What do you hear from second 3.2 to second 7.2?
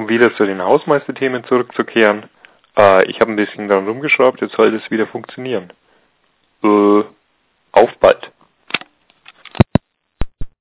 habe ein bisschen dran rumgeschraubt, jetzt soll das wieder funktionieren. Äh,